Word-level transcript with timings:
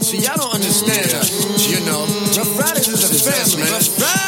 See, 0.00 0.26
I 0.26 0.36
don't 0.36 0.54
understand. 0.54 1.12
You 1.68 1.84
know, 1.84 2.06
Ruff 2.32 2.58
Ryders 2.58 2.88
is 2.88 3.26
a 3.26 3.30
family. 3.30 4.21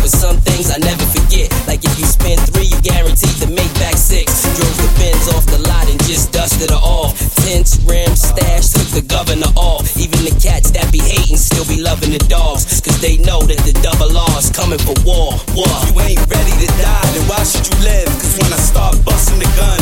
but 0.00 0.10
some 0.10 0.38
things 0.40 0.70
I 0.70 0.78
never 0.78 1.04
forget. 1.12 1.52
Like 1.66 1.84
if 1.84 1.94
you 1.98 2.06
spend 2.06 2.40
three, 2.50 2.68
you 2.68 2.78
guaranteed 2.82 3.36
to 3.42 3.48
make 3.48 3.72
back 3.80 3.96
six. 3.96 4.42
Drove 4.56 4.76
the 4.78 4.90
Benz 4.98 5.28
off 5.34 5.46
the 5.46 5.60
lot 5.68 5.88
and 5.88 6.00
just 6.04 6.32
dusted 6.32 6.70
it 6.70 6.82
off. 6.82 7.18
Tints, 7.44 7.78
rims, 7.84 8.22
stash, 8.22 8.72
took 8.72 8.88
the 8.92 9.04
governor 9.06 9.50
off. 9.56 9.84
Even 9.96 10.24
the 10.24 10.34
cats 10.42 10.70
that 10.72 10.90
be 10.92 10.98
hating 10.98 11.36
still 11.36 11.66
be 11.66 11.80
loving 11.80 12.10
the 12.10 12.22
dogs. 12.26 12.80
Cause 12.80 12.98
they 13.00 13.16
know 13.18 13.40
that 13.46 13.60
the 13.62 13.74
double 13.84 14.10
R's 14.34 14.50
coming 14.50 14.80
for 14.82 14.96
war. 15.06 15.36
war. 15.54 15.76
You 15.88 15.94
ain't 16.02 16.22
ready 16.26 16.54
to 16.64 16.68
die, 16.80 17.06
then 17.14 17.24
why 17.28 17.42
should 17.44 17.66
you 17.66 17.76
live? 17.84 18.08
Cause 18.20 18.34
when 18.40 18.52
I 18.52 18.60
start 18.60 18.98
busting 19.04 19.38
the 19.38 19.50
gun, 19.54 19.78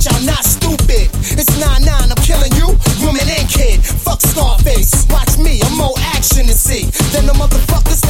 but 0.00 0.12
y'all 0.12 0.24
not 0.24 0.44
stupid. 0.44 1.10
It's 1.36 1.60
9 1.60 1.84
9, 1.84 1.92
I'm 1.92 2.16
killing 2.24 2.52
you, 2.56 2.68
woman 3.04 3.26
and 3.28 3.48
kid. 3.48 3.84
Fuck 3.84 4.20
Scarface, 4.20 5.06
watch 5.10 5.36
me, 5.38 5.60
I'm 5.62 5.76
more 5.76 5.94
action 6.14 6.46
to 6.46 6.54
see 6.54 6.84
than 7.12 7.26
the 7.26 7.32
motherfuckers. 7.32 8.09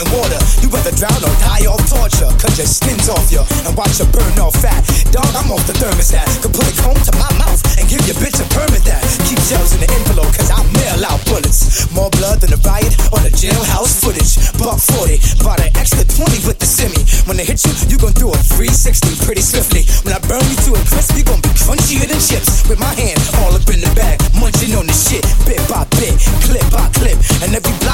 than 0.00 0.08
water. 0.16 0.40
You 0.64 0.68
rather 0.72 0.92
drown 0.96 1.20
or 1.20 1.34
die 1.44 1.68
off 1.68 1.84
torture. 1.84 2.32
Cut 2.40 2.56
your 2.56 2.68
skins 2.68 3.08
off 3.08 3.28
you 3.28 3.44
and 3.68 3.76
watch 3.76 4.00
you 4.00 4.08
burn 4.08 4.32
off 4.40 4.56
fat. 4.56 4.80
Dog, 5.12 5.28
I'm 5.36 5.52
off 5.52 5.64
the 5.68 5.76
thermostat. 5.76 6.24
Could 6.40 6.56
put 6.56 6.64
a 6.64 6.72
home 6.80 6.96
to 6.96 7.12
my 7.20 7.28
mouth 7.36 7.60
and 7.76 7.84
give 7.88 8.00
your 8.08 8.16
bitch 8.16 8.40
a 8.40 8.46
permit 8.48 8.84
that. 8.88 9.04
Keep 9.28 9.40
shells 9.44 9.76
in 9.76 9.80
the 9.84 9.90
envelope, 9.92 10.32
cause 10.32 10.48
I 10.48 10.60
mail 10.72 11.04
out 11.04 11.20
bullets. 11.28 11.90
More 11.92 12.08
blood 12.16 12.40
than 12.40 12.52
a 12.56 12.60
riot 12.64 12.96
on 13.12 13.26
a 13.26 13.32
jailhouse 13.32 14.00
footage. 14.00 14.40
Buck 14.56 14.80
40, 14.80 15.44
bought 15.44 15.60
an 15.60 15.74
extra 15.76 16.04
20 16.04 16.46
with 16.46 16.58
the 16.58 16.68
semi. 16.68 17.02
When 17.26 17.36
they 17.36 17.44
hit 17.44 17.60
you, 17.66 17.72
you 17.90 17.98
gon' 17.98 18.16
do 18.16 18.30
a 18.30 18.38
360 18.38 19.26
pretty 19.26 19.42
swiftly. 19.42 19.84
When 20.06 20.14
I 20.14 20.20
burn 20.24 20.44
you 20.48 20.56
to 20.70 20.78
a 20.78 20.82
crisp, 20.88 21.18
you 21.18 21.24
gon' 21.26 21.42
be 21.42 21.50
crunchier 21.58 22.06
than 22.06 22.20
chips. 22.22 22.64
With 22.68 22.78
my 22.78 22.94
hand 22.94 23.18
all 23.42 23.52
up 23.52 23.66
in 23.68 23.82
the 23.82 23.92
bag, 23.98 24.22
munching 24.38 24.72
on 24.78 24.86
the 24.86 24.96
shit. 24.96 25.26
Bit 25.44 25.60
by 25.66 25.84
bit, 25.98 26.14
clip 26.46 26.64
by 26.70 26.86
clip, 26.94 27.18
and 27.42 27.52
every 27.52 27.74
block 27.82 27.89